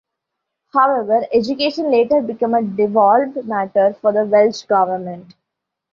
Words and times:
However, 0.73 1.27
education 1.31 1.91
later 1.91 2.23
became 2.23 2.55
a 2.55 2.63
devolved 2.63 3.45
matter 3.45 3.93
for 4.01 4.11
the 4.11 4.25
Welsh 4.25 4.63
government. 4.63 5.35